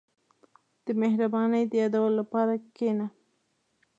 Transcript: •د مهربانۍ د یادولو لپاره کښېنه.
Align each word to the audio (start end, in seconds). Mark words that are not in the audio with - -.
•د 0.85 0.87
مهربانۍ 1.01 1.63
د 1.67 1.73
یادولو 1.81 2.15
لپاره 2.21 2.53
کښېنه. 2.75 3.07